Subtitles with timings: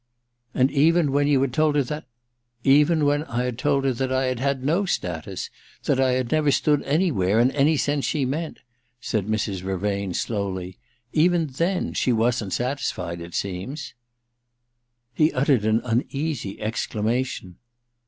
[0.55, 2.05] *And even when you had told her that
[2.63, 5.51] Even when I had told her that I had had no status—
[5.85, 8.61] that I had never stood anywhere, in any sense she meant,*
[8.99, 9.61] said Mrs.
[9.61, 10.79] Vervain, slowly—
[11.13, 13.93] *even then she wasn't satisfied, it seems,')
[15.17, 17.57] 276 THE DILETTANTE He uttered an uneasy exclamation.